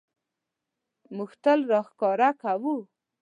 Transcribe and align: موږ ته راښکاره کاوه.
موږ 1.15 1.31
ته 1.43 1.51
راښکاره 1.69 2.29
کاوه. 2.41 2.75